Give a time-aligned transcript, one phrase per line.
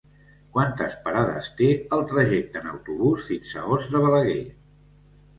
[0.53, 1.67] Quantes parades té
[1.97, 4.39] el trajecte en autobús fins a Os de Balaguer?